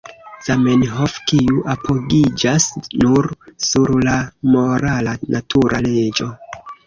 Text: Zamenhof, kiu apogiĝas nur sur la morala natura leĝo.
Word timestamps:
Zamenhof, 0.45 1.17
kiu 1.31 1.59
apogiĝas 1.73 2.65
nur 3.03 3.29
sur 3.67 3.93
la 4.09 4.15
morala 4.57 5.15
natura 5.37 5.83
leĝo. 5.89 6.31